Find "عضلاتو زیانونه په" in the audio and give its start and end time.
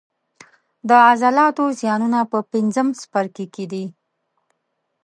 1.07-2.39